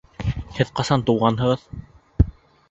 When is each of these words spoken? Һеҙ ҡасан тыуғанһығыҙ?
Һеҙ 0.59 0.71
ҡасан 0.79 1.03
тыуғанһығыҙ? 1.09 1.67